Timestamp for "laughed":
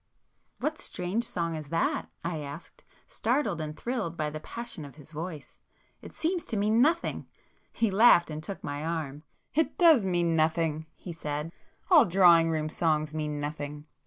7.91-8.31